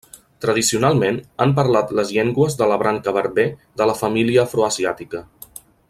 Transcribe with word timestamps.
Tradicionalment, 0.43 1.19
han 1.45 1.53
parlat 1.59 1.93
les 1.99 2.13
llengües 2.17 2.57
de 2.63 2.69
la 2.73 2.79
branca 2.85 3.13
berber 3.19 3.47
de 3.83 3.89
la 3.91 3.97
família 4.03 4.45
afroasiàtica. 4.49 5.23